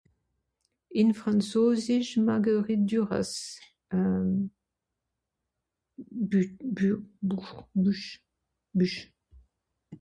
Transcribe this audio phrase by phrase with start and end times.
[0.99, 3.33] ìn franzosisch Marguerite Duras
[3.97, 4.29] euh
[6.29, 6.41] bü
[6.75, 6.95] bür
[7.27, 7.45] bur
[7.83, 8.07] büch
[8.77, 8.97] büch